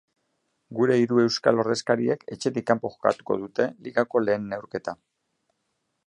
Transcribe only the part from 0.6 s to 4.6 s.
Gure hiru euskal ordezkariek etxetik kanpo jokatuko dute ligako lehen